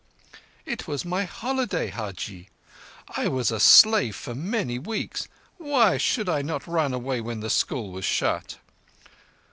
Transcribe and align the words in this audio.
"It 0.65 0.87
was 0.87 1.05
my 1.05 1.25
holiday, 1.25 1.91
Hajji. 1.91 2.49
I 3.09 3.27
was 3.27 3.51
a 3.51 3.59
slave 3.59 4.15
for 4.15 4.33
many 4.33 4.79
weeks. 4.79 5.27
Why 5.59 5.99
should 5.99 6.27
I 6.27 6.41
not 6.41 6.65
run 6.65 6.91
away 6.91 7.21
when 7.21 7.41
the 7.41 7.51
school 7.51 7.91
was 7.91 8.03
shut? 8.03 8.57